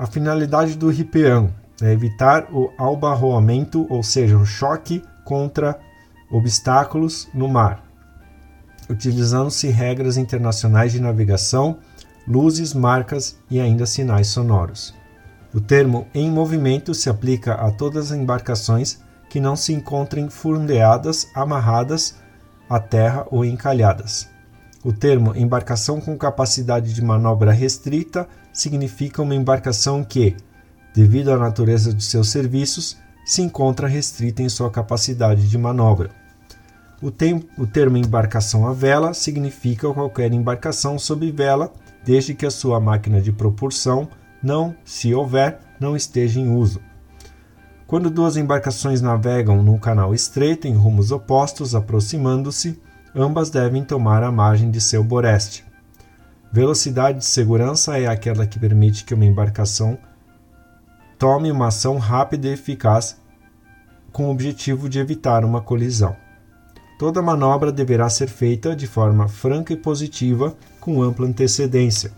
A 0.00 0.06
finalidade 0.06 0.78
do 0.78 0.88
RIPEAN 0.88 1.50
é 1.82 1.92
evitar 1.92 2.48
o 2.54 2.72
albarroamento, 2.78 3.86
ou 3.90 4.02
seja, 4.02 4.34
o 4.34 4.46
choque 4.46 5.04
contra 5.26 5.78
obstáculos 6.30 7.28
no 7.34 7.46
mar, 7.46 7.84
utilizando-se 8.88 9.68
regras 9.68 10.16
internacionais 10.16 10.90
de 10.90 11.00
navegação, 11.00 11.76
luzes, 12.26 12.72
marcas 12.72 13.36
e 13.50 13.60
ainda 13.60 13.84
sinais 13.84 14.28
sonoros. 14.28 14.94
O 15.52 15.60
termo 15.60 16.06
em 16.14 16.30
movimento 16.30 16.94
se 16.94 17.10
aplica 17.10 17.52
a 17.52 17.70
todas 17.70 18.10
as 18.10 18.16
embarcações 18.16 19.00
que 19.28 19.38
não 19.38 19.54
se 19.54 19.74
encontrem 19.74 20.30
fundeadas, 20.30 21.26
amarradas 21.34 22.14
à 22.70 22.80
terra 22.80 23.26
ou 23.30 23.44
encalhadas. 23.44 24.30
O 24.82 24.94
termo 24.94 25.36
embarcação 25.36 26.00
com 26.00 26.16
capacidade 26.16 26.94
de 26.94 27.04
manobra 27.04 27.52
restrita 27.52 28.26
significa 28.50 29.20
uma 29.20 29.34
embarcação 29.34 30.02
que, 30.02 30.34
devido 30.94 31.30
à 31.30 31.36
natureza 31.36 31.92
de 31.92 32.02
seus 32.02 32.30
serviços, 32.30 32.96
se 33.26 33.42
encontra 33.42 33.86
restrita 33.86 34.42
em 34.42 34.48
sua 34.48 34.70
capacidade 34.70 35.50
de 35.50 35.58
manobra. 35.58 36.10
O, 37.02 37.10
tem, 37.10 37.46
o 37.58 37.66
termo 37.66 37.98
embarcação 37.98 38.66
à 38.66 38.72
vela 38.72 39.12
significa 39.12 39.92
qualquer 39.92 40.32
embarcação 40.32 40.98
sob 40.98 41.30
vela, 41.30 41.70
desde 42.02 42.34
que 42.34 42.46
a 42.46 42.50
sua 42.50 42.80
máquina 42.80 43.20
de 43.20 43.32
propulsão 43.32 44.08
não, 44.42 44.74
se 44.82 45.14
houver, 45.14 45.60
não 45.78 45.94
esteja 45.94 46.40
em 46.40 46.50
uso. 46.50 46.80
Quando 47.86 48.08
duas 48.08 48.38
embarcações 48.38 49.02
navegam 49.02 49.62
num 49.62 49.76
canal 49.76 50.14
estreito 50.14 50.66
em 50.66 50.74
rumos 50.74 51.10
opostos, 51.10 51.74
aproximando-se, 51.74 52.80
ambas 53.14 53.50
devem 53.50 53.84
tomar 53.84 54.22
a 54.22 54.30
margem 54.30 54.70
de 54.70 54.80
seu 54.80 55.02
boreste. 55.02 55.64
Velocidade 56.52 57.18
de 57.18 57.24
segurança 57.24 57.98
é 57.98 58.06
aquela 58.06 58.46
que 58.46 58.58
permite 58.58 59.04
que 59.04 59.14
uma 59.14 59.24
embarcação 59.24 59.98
tome 61.18 61.50
uma 61.50 61.68
ação 61.68 61.98
rápida 61.98 62.48
e 62.48 62.52
eficaz 62.52 63.16
com 64.12 64.26
o 64.26 64.30
objetivo 64.30 64.88
de 64.88 64.98
evitar 64.98 65.44
uma 65.44 65.60
colisão. 65.60 66.16
Toda 66.98 67.22
manobra 67.22 67.70
deverá 67.70 68.10
ser 68.10 68.28
feita 68.28 68.74
de 68.74 68.86
forma 68.86 69.28
franca 69.28 69.72
e 69.72 69.76
positiva, 69.76 70.54
com 70.80 71.02
ampla 71.02 71.26
antecedência. 71.26 72.12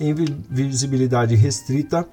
Em 0.00 0.14
visibilidade 0.50 1.36
restrita, 1.36 2.06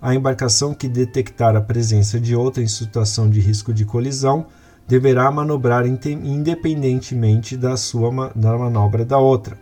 a 0.00 0.14
embarcação 0.14 0.72
que 0.72 0.88
detectar 0.88 1.56
a 1.56 1.60
presença 1.60 2.20
de 2.20 2.36
outra 2.36 2.62
em 2.62 2.68
situação 2.68 3.28
de 3.28 3.40
risco 3.40 3.72
de 3.72 3.84
colisão 3.84 4.46
deverá 4.86 5.30
manobrar 5.30 5.86
independentemente 5.86 7.56
da 7.56 7.76
sua 7.76 8.32
da 8.34 8.56
manobra 8.56 9.04
da 9.04 9.18
outra. 9.18 9.58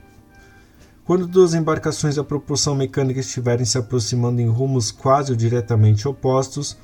Quando 1.05 1.27
duas 1.27 1.53
embarcações 1.55 2.17
a 2.17 2.25
propulsão 2.25 2.75
mecânica 2.75 3.21
estiverem 3.21 3.65
se 3.65 3.77
aproximando 3.77 4.41
em 4.41 4.49
rumos 4.49 4.91
quase 4.91 5.33
ou 5.33 5.37
diretamente 5.37 6.07
opostos, 6.07 6.77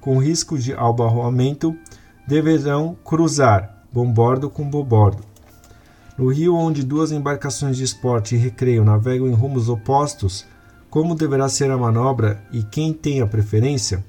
com 0.00 0.18
risco 0.18 0.58
de 0.58 0.72
albarroamento, 0.72 1.76
deverão 2.26 2.96
cruzar 3.04 3.84
bombordo 3.92 4.48
com 4.48 4.68
bobordo. 4.68 5.22
No 6.16 6.28
rio 6.28 6.54
onde 6.54 6.82
duas 6.82 7.12
embarcações 7.12 7.76
de 7.76 7.84
esporte 7.84 8.34
e 8.34 8.38
recreio 8.38 8.84
navegam 8.84 9.28
em 9.28 9.34
rumos 9.34 9.68
opostos, 9.68 10.46
como 10.88 11.14
deverá 11.14 11.48
ser 11.48 11.70
a 11.70 11.76
manobra 11.76 12.42
e 12.50 12.62
quem 12.62 12.92
tem 12.92 13.20
a 13.20 13.26
preferência? 13.26 14.02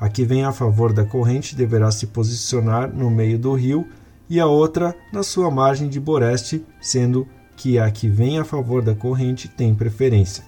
A 0.00 0.08
que 0.08 0.24
vem 0.24 0.44
a 0.44 0.52
favor 0.52 0.92
da 0.92 1.04
corrente 1.04 1.54
deverá 1.54 1.90
se 1.90 2.06
posicionar 2.06 2.92
no 2.92 3.10
meio 3.10 3.38
do 3.38 3.52
rio 3.52 3.86
e 4.28 4.40
a 4.40 4.46
outra 4.46 4.96
na 5.12 5.22
sua 5.22 5.50
margem 5.50 5.88
de 5.88 6.00
boreste, 6.00 6.64
sendo 6.80 7.28
que 7.56 7.78
a 7.78 7.90
que 7.90 8.08
vem 8.08 8.38
a 8.38 8.44
favor 8.44 8.82
da 8.82 8.94
corrente 8.94 9.46
tem 9.46 9.74
preferência. 9.74 10.42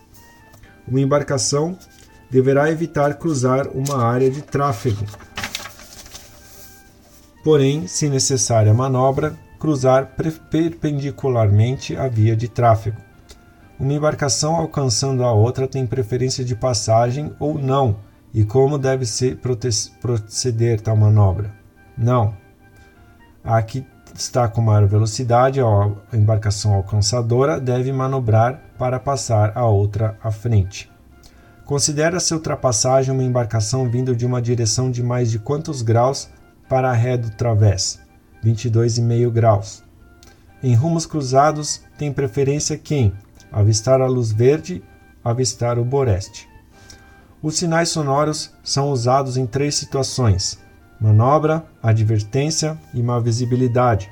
Uma 0.88 1.00
embarcação 1.00 1.76
deverá 2.30 2.70
evitar 2.70 3.14
cruzar 3.14 3.68
uma 3.68 4.02
área 4.02 4.30
de 4.30 4.40
tráfego 4.40 5.04
porém, 7.42 7.86
se 7.86 8.08
necessária 8.08 8.72
manobra, 8.72 9.36
cruzar 9.58 10.14
perpendicularmente 10.50 11.96
a 11.96 12.08
via 12.08 12.36
de 12.36 12.48
tráfego. 12.48 13.00
Uma 13.78 13.92
embarcação 13.92 14.56
alcançando 14.56 15.24
a 15.24 15.32
outra 15.32 15.66
tem 15.66 15.86
preferência 15.86 16.44
de 16.44 16.54
passagem 16.54 17.32
ou 17.38 17.58
não, 17.58 17.96
e 18.34 18.44
como 18.44 18.78
deve 18.78 19.04
ser 19.04 19.38
proceder 20.00 20.80
tal 20.80 20.96
manobra? 20.96 21.52
Não. 21.96 22.34
A 23.44 23.60
que 23.62 23.84
está 24.14 24.48
com 24.48 24.60
maior 24.60 24.86
velocidade, 24.86 25.60
a 25.60 26.16
embarcação 26.16 26.74
alcançadora 26.74 27.60
deve 27.60 27.92
manobrar 27.92 28.60
para 28.78 28.98
passar 28.98 29.52
a 29.54 29.66
outra 29.66 30.18
à 30.22 30.30
frente. 30.30 30.90
Considera-se 31.64 32.34
ultrapassagem 32.34 33.12
uma 33.14 33.22
embarcação 33.22 33.88
vindo 33.88 34.14
de 34.14 34.26
uma 34.26 34.42
direção 34.42 34.90
de 34.90 35.02
mais 35.02 35.30
de 35.30 35.38
quantos 35.38 35.82
graus 35.82 36.28
para 36.68 36.90
a 36.90 36.94
ré 36.94 37.16
do 37.16 37.30
través, 37.30 38.00
22,5 38.44 39.30
graus. 39.30 39.82
Em 40.62 40.74
rumos 40.74 41.06
cruzados, 41.06 41.82
tem 41.98 42.12
preferência 42.12 42.78
quem, 42.78 43.12
avistar 43.50 44.00
a 44.00 44.06
luz 44.06 44.32
verde, 44.32 44.82
avistar 45.24 45.78
o 45.78 45.84
boreste. 45.84 46.51
Os 47.42 47.56
sinais 47.56 47.88
sonoros 47.88 48.52
são 48.62 48.90
usados 48.90 49.36
em 49.36 49.46
três 49.46 49.74
situações: 49.74 50.58
manobra, 51.00 51.64
advertência 51.82 52.78
e 52.94 53.02
má 53.02 53.18
visibilidade. 53.18 54.08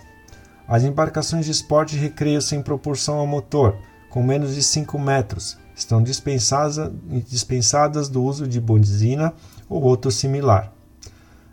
As 0.67 0.83
embarcações 0.83 1.45
de 1.47 1.53
esporte 1.53 1.95
e 1.95 1.99
recreio 1.99 2.43
sem 2.43 2.61
propulsão 2.61 3.19
ao 3.19 3.27
motor, 3.27 3.77
com 4.09 4.23
menos 4.23 4.55
de 4.55 4.63
5 4.63 4.99
metros, 4.99 5.57
estão 5.77 6.03
dispensadas, 6.03 6.91
dispensadas 7.29 8.09
do 8.09 8.23
uso 8.23 8.49
de 8.49 8.61
buzina 8.61 9.33
ou 9.69 9.83
outro 9.83 10.11
similar. 10.11 10.73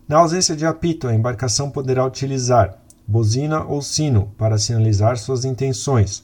Na 0.07 0.17
ausência 0.17 0.55
de 0.55 0.65
apito, 0.65 1.07
a 1.07 1.13
embarcação 1.13 1.69
poderá 1.69 2.03
utilizar 2.05 2.77
buzina 3.07 3.63
ou 3.63 3.81
sino 3.81 4.31
para 4.37 4.57
sinalizar 4.57 5.17
suas 5.17 5.45
intenções. 5.45 6.23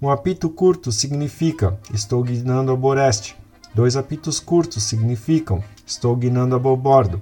Um 0.00 0.10
apito 0.10 0.48
curto 0.48 0.92
significa 0.92 1.78
estou 1.92 2.22
guinando 2.22 2.70
a 2.70 2.76
boreste. 2.76 3.36
Dois 3.76 3.94
apitos 3.94 4.40
curtos 4.40 4.84
significam 4.84 5.62
estou 5.84 6.16
guinando 6.16 6.56
a 6.56 6.58
bobordo. 6.58 7.20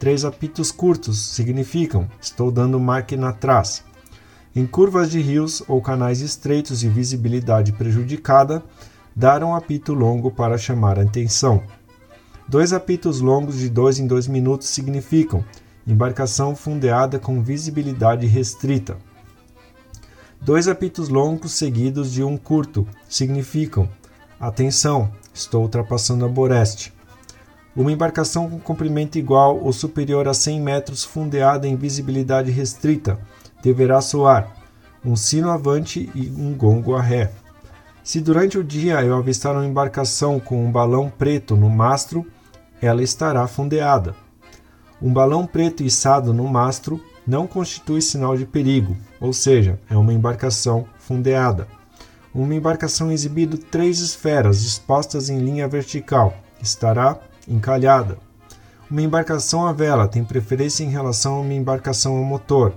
Três 0.00 0.24
apitos 0.24 0.72
curtos 0.72 1.16
significam 1.16 2.08
estou 2.20 2.50
dando 2.50 2.80
máquina 2.80 3.28
atrás. 3.28 3.84
Em 4.52 4.66
curvas 4.66 5.12
de 5.12 5.20
rios 5.20 5.62
ou 5.68 5.80
canais 5.80 6.20
estreitos 6.20 6.82
e 6.82 6.88
visibilidade 6.88 7.70
prejudicada, 7.70 8.64
dar 9.14 9.44
um 9.44 9.54
apito 9.54 9.94
longo 9.94 10.28
para 10.28 10.58
chamar 10.58 10.98
a 10.98 11.02
atenção. 11.02 11.62
Dois 12.48 12.72
apitos 12.72 13.20
longos 13.20 13.56
de 13.56 13.70
dois 13.70 14.00
em 14.00 14.06
dois 14.08 14.26
minutos 14.26 14.66
significam 14.66 15.44
embarcação 15.86 16.56
fundeada 16.56 17.20
com 17.20 17.40
visibilidade 17.40 18.26
restrita. 18.26 18.96
Dois 20.40 20.66
apitos 20.66 21.08
longos 21.08 21.52
seguidos 21.52 22.12
de 22.12 22.24
um 22.24 22.36
curto 22.36 22.84
significam 23.08 23.88
atenção, 24.48 25.10
estou 25.32 25.62
ultrapassando 25.62 26.24
a 26.24 26.28
boreste. 26.28 26.92
Uma 27.74 27.92
embarcação 27.92 28.50
com 28.50 28.58
comprimento 28.58 29.16
igual 29.16 29.58
ou 29.58 29.72
superior 29.72 30.26
a 30.28 30.34
100 30.34 30.60
metros 30.60 31.04
fundeada 31.04 31.66
em 31.66 31.76
visibilidade 31.76 32.50
restrita 32.50 33.18
deverá 33.62 34.00
soar 34.00 34.52
um 35.04 35.16
sino 35.16 35.50
avante 35.50 36.10
e 36.14 36.30
um 36.36 36.54
gongo 36.54 36.94
a 36.94 37.02
ré. 37.02 37.32
Se 38.04 38.20
durante 38.20 38.58
o 38.58 38.64
dia 38.64 39.02
eu 39.02 39.16
avistar 39.16 39.54
uma 39.54 39.66
embarcação 39.66 40.38
com 40.38 40.64
um 40.64 40.70
balão 40.70 41.10
preto 41.10 41.56
no 41.56 41.70
mastro, 41.70 42.26
ela 42.80 43.02
estará 43.02 43.46
fundeada. 43.46 44.14
Um 45.00 45.12
balão 45.12 45.46
preto 45.46 45.82
içado 45.82 46.32
no 46.32 46.46
mastro 46.46 47.00
não 47.26 47.46
constitui 47.46 48.02
sinal 48.02 48.36
de 48.36 48.44
perigo, 48.44 48.96
ou 49.20 49.32
seja, 49.32 49.78
é 49.88 49.96
uma 49.96 50.12
embarcação 50.12 50.86
fundeada. 50.98 51.66
Uma 52.34 52.54
embarcação 52.54 53.12
exibindo 53.12 53.58
três 53.58 54.00
esferas 54.00 54.62
dispostas 54.62 55.28
em 55.28 55.38
linha 55.38 55.68
vertical 55.68 56.34
estará 56.62 57.18
encalhada. 57.46 58.16
Uma 58.90 59.02
embarcação 59.02 59.66
à 59.66 59.72
vela 59.72 60.08
tem 60.08 60.24
preferência 60.24 60.82
em 60.82 60.88
relação 60.88 61.34
a 61.34 61.40
uma 61.40 61.52
embarcação 61.52 62.16
a 62.16 62.24
motor. 62.24 62.72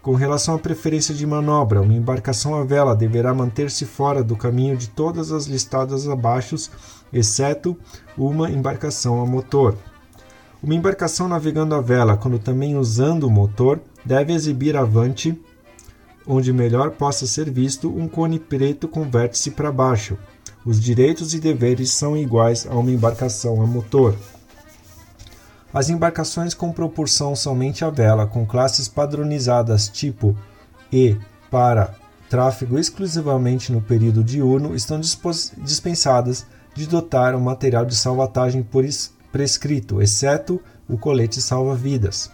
Com 0.00 0.14
relação 0.14 0.54
à 0.54 0.58
preferência 0.60 1.12
de 1.12 1.26
manobra, 1.26 1.80
uma 1.80 1.92
embarcação 1.92 2.54
à 2.54 2.62
vela 2.62 2.94
deverá 2.94 3.34
manter-se 3.34 3.84
fora 3.84 4.22
do 4.22 4.36
caminho 4.36 4.76
de 4.76 4.88
todas 4.88 5.32
as 5.32 5.46
listadas 5.46 6.08
abaixo 6.08 6.54
exceto 7.12 7.76
uma 8.16 8.48
embarcação 8.48 9.20
a 9.20 9.26
motor. 9.26 9.76
Uma 10.62 10.74
embarcação 10.74 11.26
navegando 11.26 11.74
à 11.74 11.80
vela, 11.80 12.16
quando 12.16 12.38
também 12.38 12.76
usando 12.76 13.24
o 13.24 13.30
motor, 13.30 13.80
deve 14.04 14.32
exibir 14.32 14.76
avante, 14.76 15.36
onde 16.26 16.52
melhor 16.52 16.92
possa 16.92 17.26
ser 17.26 17.50
visto 17.50 17.88
um 17.88 18.08
cone 18.08 18.38
preto 18.38 18.88
com 18.88 19.08
vértice 19.08 19.50
para 19.50 19.70
baixo. 19.70 20.16
Os 20.64 20.80
direitos 20.80 21.34
e 21.34 21.40
deveres 21.40 21.90
são 21.90 22.16
iguais 22.16 22.66
a 22.66 22.74
uma 22.74 22.90
embarcação 22.90 23.60
a 23.60 23.66
motor. 23.66 24.16
As 25.72 25.90
embarcações 25.90 26.54
com 26.54 26.72
propulsão 26.72 27.34
somente 27.34 27.84
à 27.84 27.90
vela, 27.90 28.26
com 28.26 28.46
classes 28.46 28.88
padronizadas 28.88 29.88
tipo 29.88 30.36
E 30.92 31.16
para 31.50 31.94
tráfego 32.30 32.78
exclusivamente 32.78 33.72
no 33.72 33.82
período 33.82 34.24
diurno, 34.24 34.74
estão 34.74 35.00
dispensadas 35.58 36.46
de 36.74 36.86
dotar 36.86 37.34
o 37.34 37.40
material 37.40 37.84
de 37.84 37.94
salvatagem 37.94 38.62
por 38.62 38.84
prescrito, 39.30 40.00
exceto 40.00 40.60
o 40.88 40.96
colete 40.96 41.42
salva-vidas. 41.42 42.30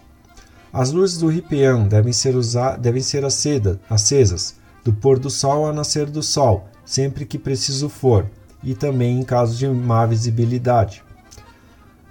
As 0.72 0.93
luzes 0.93 1.19
do 1.19 1.28
Ripean 1.28 1.88
devem 1.88 2.12
ser, 2.12 2.34
devem 2.78 3.02
ser 3.02 3.25
aceda, 3.25 3.81
acesas, 3.88 4.55
do 4.84 4.93
pôr 4.93 5.19
do 5.19 5.28
sol 5.28 5.67
ao 5.67 5.72
nascer 5.72 6.06
do 6.06 6.22
sol, 6.22 6.69
sempre 6.84 7.25
que 7.25 7.38
preciso 7.38 7.88
for, 7.88 8.26
e 8.62 8.75
também 8.75 9.19
em 9.19 9.25
caso 9.25 9.56
de 9.56 9.67
má 9.69 10.06
visibilidade. 10.06 11.02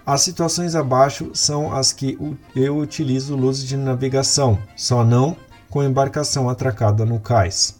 As 0.06 0.21
situações 0.21 0.75
abaixo 0.75 1.29
são 1.33 1.73
as 1.73 1.94
que 1.94 2.17
eu 2.56 2.77
utilizo 2.77 3.35
luzes 3.35 3.63
de 3.63 3.77
navegação, 3.77 4.57
só 4.75 5.06
não 5.06 5.38
com 5.69 5.83
embarcação 5.83 6.50
atracada 6.50 7.06
no 7.06 7.19
cais. 7.19 7.79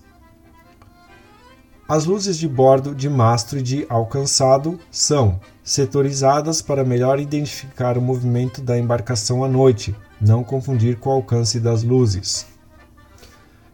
As 1.88 2.06
luzes 2.06 2.38
de 2.38 2.48
bordo, 2.48 2.94
de 2.94 3.10
mastro 3.10 3.58
e 3.58 3.64
de 3.64 3.86
alcançado 3.90 4.80
são 4.92 5.40
setorizadas 5.64 6.62
para 6.62 6.86
melhor 6.86 7.20
identificar 7.20 7.98
o 7.98 8.02
movimento 8.02 8.62
da 8.62 8.78
embarcação 8.78 9.44
à 9.44 9.48
noite, 9.48 9.96
não 10.20 10.44
confundir 10.44 10.98
com 10.98 11.10
o 11.10 11.14
alcance 11.14 11.60
das 11.60 11.84
luzes. 11.84 12.46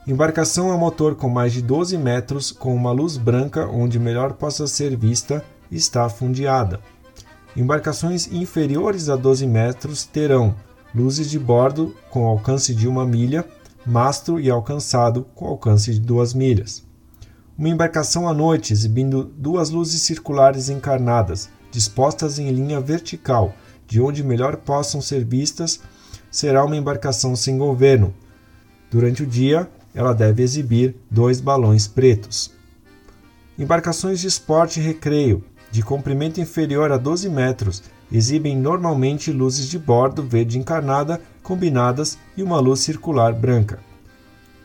Embarcação 0.07 0.71
a 0.71 0.77
motor 0.77 1.15
com 1.15 1.27
mais 1.27 1.51
de 1.51 1.61
12 1.61 1.97
metros, 1.97 2.51
com 2.51 2.75
uma 2.75 2.91
luz 2.91 3.17
branca 3.17 3.67
onde 3.67 3.99
melhor 3.99 4.33
possa 4.33 4.67
ser 4.67 4.95
vista, 4.95 5.43
está 5.71 6.07
fundeada. 6.07 6.79
Embarcações 7.57 8.31
inferiores 8.31 9.09
a 9.09 9.15
12 9.15 9.47
metros 9.47 10.05
terão 10.05 10.55
luzes 10.93 11.29
de 11.29 11.39
bordo 11.39 11.95
com 12.09 12.25
alcance 12.25 12.75
de 12.75 12.87
uma 12.87 13.05
milha, 13.05 13.45
mastro 13.85 14.39
e 14.39 14.49
alcançado 14.49 15.25
com 15.33 15.47
alcance 15.47 15.93
de 15.93 15.99
duas 15.99 16.33
milhas. 16.33 16.83
Uma 17.57 17.69
embarcação 17.69 18.27
à 18.27 18.33
noite 18.33 18.73
exibindo 18.73 19.23
duas 19.23 19.69
luzes 19.69 20.01
circulares 20.01 20.69
encarnadas, 20.69 21.49
dispostas 21.71 22.37
em 22.37 22.49
linha 22.51 22.79
vertical, 22.79 23.53
de 23.87 24.01
onde 24.01 24.23
melhor 24.23 24.57
possam 24.57 25.01
ser 25.01 25.23
vistas, 25.23 25.79
será 26.35 26.65
uma 26.65 26.75
embarcação 26.75 27.33
sem 27.33 27.57
governo. 27.57 28.13
Durante 28.91 29.23
o 29.23 29.25
dia, 29.25 29.69
ela 29.93 30.13
deve 30.13 30.43
exibir 30.43 30.93
dois 31.09 31.39
balões 31.39 31.87
pretos. 31.87 32.51
Embarcações 33.57 34.19
de 34.19 34.27
esporte 34.27 34.81
e 34.81 34.83
recreio, 34.83 35.41
de 35.71 35.81
comprimento 35.81 36.41
inferior 36.41 36.91
a 36.91 36.97
12 36.97 37.29
metros, 37.29 37.83
exibem 38.11 38.57
normalmente 38.57 39.31
luzes 39.31 39.65
de 39.69 39.79
bordo 39.79 40.23
verde 40.23 40.59
encarnada 40.59 41.21
combinadas 41.41 42.17
e 42.35 42.43
uma 42.43 42.59
luz 42.59 42.81
circular 42.81 43.33
branca. 43.33 43.79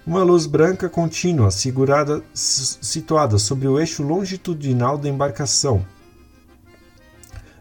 Uma 0.04 0.24
luz 0.24 0.46
branca 0.46 0.88
contínua 0.88 1.52
segurada, 1.52 2.20
situada 2.34 3.38
sobre 3.38 3.68
o 3.68 3.78
eixo 3.78 4.02
longitudinal 4.02 4.98
da 4.98 5.08
embarcação, 5.08 5.86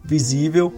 visível 0.04 0.74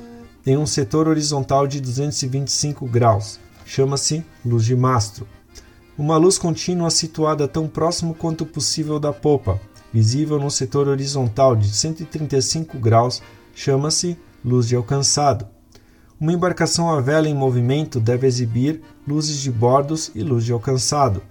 em 0.45 0.57
um 0.57 0.65
setor 0.65 1.07
horizontal 1.07 1.67
de 1.67 1.79
225 1.79 2.85
graus, 2.87 3.39
chama-se 3.65 4.25
luz 4.45 4.65
de 4.65 4.75
mastro. 4.75 5.27
Uma 5.97 6.17
luz 6.17 6.37
contínua 6.37 6.89
situada 6.89 7.47
tão 7.47 7.67
próximo 7.67 8.15
quanto 8.15 8.45
possível 8.45 8.99
da 8.99 9.13
popa, 9.13 9.59
visível 9.93 10.39
no 10.39 10.49
setor 10.49 10.87
horizontal 10.87 11.55
de 11.55 11.69
135 11.69 12.79
graus, 12.79 13.21
chama-se 13.53 14.17
luz 14.43 14.67
de 14.67 14.75
alcançado. 14.75 15.47
Uma 16.19 16.33
embarcação 16.33 16.89
à 16.89 16.99
vela 17.01 17.27
em 17.27 17.35
movimento 17.35 17.99
deve 17.99 18.25
exibir 18.27 18.81
luzes 19.07 19.37
de 19.37 19.51
bordos 19.51 20.11
e 20.15 20.21
luz 20.23 20.45
de 20.45 20.51
alcançado. 20.51 21.21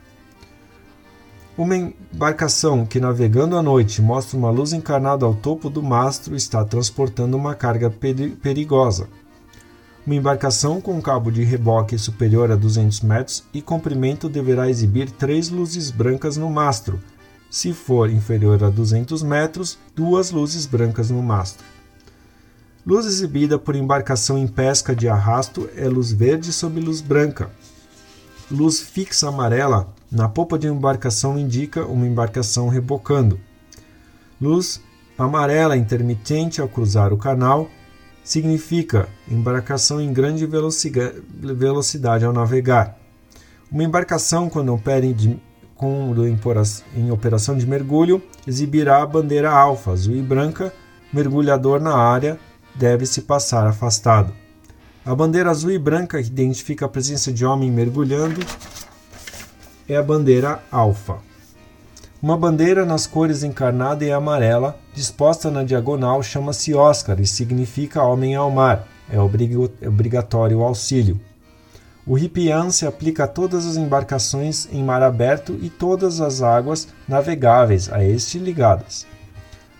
Uma 1.60 1.76
embarcação 1.76 2.86
que 2.86 2.98
navegando 2.98 3.54
à 3.54 3.62
noite 3.62 4.00
mostra 4.00 4.38
uma 4.38 4.50
luz 4.50 4.72
encarnada 4.72 5.26
ao 5.26 5.34
topo 5.34 5.68
do 5.68 5.82
mastro 5.82 6.34
está 6.34 6.64
transportando 6.64 7.36
uma 7.36 7.54
carga 7.54 7.90
perigosa. 7.90 9.10
Uma 10.06 10.14
embarcação 10.14 10.80
com 10.80 11.02
cabo 11.02 11.30
de 11.30 11.44
reboque 11.44 11.98
superior 11.98 12.50
a 12.50 12.56
200 12.56 13.02
metros 13.02 13.44
e 13.52 13.60
comprimento 13.60 14.26
deverá 14.26 14.70
exibir 14.70 15.10
três 15.10 15.50
luzes 15.50 15.90
brancas 15.90 16.38
no 16.38 16.48
mastro. 16.48 16.98
Se 17.50 17.74
for 17.74 18.08
inferior 18.08 18.64
a 18.64 18.70
200 18.70 19.22
metros, 19.22 19.78
duas 19.94 20.30
luzes 20.30 20.64
brancas 20.64 21.10
no 21.10 21.22
mastro. 21.22 21.66
Luz 22.86 23.04
exibida 23.04 23.58
por 23.58 23.76
embarcação 23.76 24.38
em 24.38 24.46
pesca 24.46 24.96
de 24.96 25.10
arrasto 25.10 25.68
é 25.76 25.86
luz 25.86 26.10
verde 26.10 26.54
sob 26.54 26.80
luz 26.80 27.02
branca. 27.02 27.50
Luz 28.50 28.80
fixa 28.80 29.28
amarela 29.28 29.99
na 30.10 30.28
popa 30.28 30.58
de 30.58 30.66
embarcação 30.66 31.38
indica 31.38 31.84
uma 31.84 32.06
embarcação 32.06 32.68
rebocando. 32.68 33.38
Luz 34.40 34.80
amarela 35.16 35.76
intermitente 35.76 36.60
ao 36.60 36.68
cruzar 36.68 37.12
o 37.12 37.18
canal 37.18 37.70
significa 38.24 39.08
embarcação 39.30 40.00
em 40.00 40.12
grande 40.12 40.46
velocidade 40.46 42.24
ao 42.24 42.32
navegar. 42.32 42.96
Uma 43.70 43.84
embarcação, 43.84 44.48
quando 44.48 44.74
opera 44.74 45.06
em, 45.06 45.40
operação 47.10 47.56
de 47.56 47.66
mergulho, 47.66 48.22
exibirá 48.46 49.02
a 49.02 49.06
bandeira 49.06 49.50
alfa, 49.50 49.92
azul 49.92 50.16
e 50.16 50.22
branca, 50.22 50.72
mergulhador 51.12 51.80
na 51.80 51.94
área 51.94 52.38
deve 52.74 53.06
se 53.06 53.22
passar 53.22 53.66
afastado. 53.66 54.32
A 55.04 55.14
bandeira 55.14 55.50
azul 55.50 55.70
e 55.70 55.78
branca 55.78 56.20
identifica 56.20 56.86
a 56.86 56.88
presença 56.88 57.32
de 57.32 57.44
homem 57.44 57.70
mergulhando 57.70 58.40
é 59.90 59.96
a 59.96 60.02
bandeira 60.04 60.62
alfa. 60.70 61.18
Uma 62.22 62.36
bandeira 62.36 62.86
nas 62.86 63.08
cores 63.08 63.42
encarnada 63.42 64.04
e 64.04 64.12
amarela, 64.12 64.78
disposta 64.94 65.50
na 65.50 65.64
diagonal, 65.64 66.22
chama-se 66.22 66.72
Oscar 66.72 67.18
e 67.20 67.26
significa 67.26 68.04
homem 68.04 68.36
ao 68.36 68.50
mar. 68.52 68.86
É 69.12 69.18
obrigatório 69.18 70.58
o 70.58 70.62
auxílio. 70.62 71.20
O 72.06 72.14
Ripian 72.14 72.70
se 72.70 72.86
aplica 72.86 73.24
a 73.24 73.28
todas 73.28 73.66
as 73.66 73.76
embarcações 73.76 74.68
em 74.70 74.80
mar 74.84 75.02
aberto 75.02 75.58
e 75.60 75.68
todas 75.68 76.20
as 76.20 76.40
águas 76.40 76.86
navegáveis 77.08 77.92
a 77.92 78.04
este 78.04 78.38
ligadas. 78.38 79.06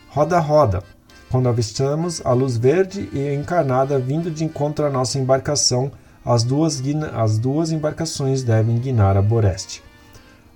Roda-roda. 0.08 0.82
Quando 1.30 1.48
avistamos 1.48 2.20
a 2.24 2.32
luz 2.32 2.56
verde 2.56 3.08
e 3.12 3.32
encarnada 3.32 3.96
vindo 3.96 4.28
de 4.28 4.42
encontro 4.42 4.84
à 4.84 4.90
nossa 4.90 5.20
embarcação, 5.20 5.92
as 6.24 6.42
duas, 6.42 6.82
as 7.14 7.38
duas 7.38 7.70
embarcações 7.70 8.42
devem 8.42 8.76
guinar 8.76 9.16
a 9.16 9.22
boreste. 9.22 9.88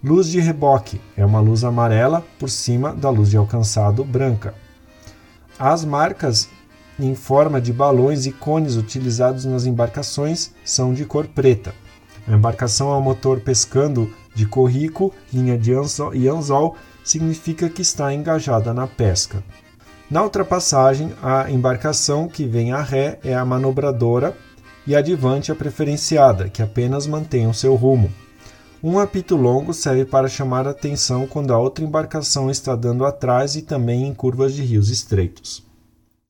Luz 0.05 0.29
de 0.29 0.39
reboque 0.39 1.01
é 1.17 1.25
uma 1.25 1.41
luz 1.41 1.65
amarela 1.65 2.23
por 2.39 2.51
cima 2.51 2.93
da 2.93 3.09
luz 3.09 3.31
de 3.31 3.39
alcançado 3.39 4.05
branca. 4.05 4.53
As 5.59 5.83
marcas 5.83 6.47
em 7.01 7.15
forma 7.15 7.59
de 7.59 7.73
balões 7.73 8.27
e 8.27 8.31
cones 8.31 8.77
utilizados 8.77 9.47
nas 9.47 9.65
embarcações 9.65 10.53
são 10.63 10.93
de 10.93 11.07
cor 11.07 11.27
preta. 11.27 11.75
A 12.29 12.35
embarcação 12.35 12.93
a 12.93 13.01
motor 13.01 13.41
pescando 13.41 14.13
de 14.35 14.45
corrico, 14.45 15.11
linha 15.33 15.57
de 15.57 15.73
anzol 15.73 16.15
e 16.15 16.29
anzol 16.29 16.77
significa 17.03 17.71
que 17.71 17.81
está 17.81 18.13
engajada 18.13 18.75
na 18.75 18.87
pesca. 18.87 19.43
Na 20.11 20.23
ultrapassagem, 20.23 21.15
a 21.23 21.51
embarcação 21.51 22.29
que 22.29 22.45
vem 22.45 22.73
a 22.73 22.83
ré 22.83 23.19
é 23.25 23.35
a 23.35 23.43
manobradora 23.43 24.37
e 24.87 24.95
a 24.95 24.99
advante 24.99 25.51
a 25.51 25.55
preferenciada, 25.55 26.51
que 26.51 26.61
apenas 26.61 27.07
mantém 27.07 27.47
o 27.47 27.55
seu 27.55 27.75
rumo. 27.75 28.13
Um 28.87 28.99
apito 28.99 29.35
longo 29.35 29.73
serve 29.73 30.05
para 30.05 30.29
chamar 30.29 30.67
a 30.67 30.73
atenção 30.73 31.27
quando 31.27 31.55
a 31.55 31.59
outra 31.59 31.83
embarcação 31.83 32.51
está 32.51 32.77
dando 32.77 33.07
atrás 33.07 33.57
e 33.57 33.63
também 33.63 34.07
em 34.07 34.13
curvas 34.13 34.53
de 34.53 34.63
rios 34.63 34.91
estreitos. 34.91 35.65